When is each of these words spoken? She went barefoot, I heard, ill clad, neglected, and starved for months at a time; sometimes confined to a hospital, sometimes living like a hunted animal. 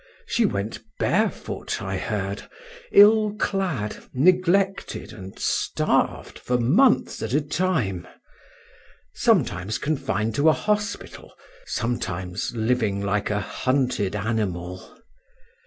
She 0.25 0.47
went 0.47 0.79
barefoot, 0.97 1.79
I 1.79 1.97
heard, 1.97 2.49
ill 2.91 3.35
clad, 3.37 4.03
neglected, 4.15 5.13
and 5.13 5.37
starved 5.37 6.39
for 6.39 6.57
months 6.57 7.21
at 7.21 7.33
a 7.35 7.39
time; 7.41 8.07
sometimes 9.13 9.77
confined 9.77 10.33
to 10.33 10.49
a 10.49 10.53
hospital, 10.53 11.35
sometimes 11.67 12.51
living 12.55 13.01
like 13.03 13.29
a 13.29 13.41
hunted 13.41 14.15
animal. 14.15 14.97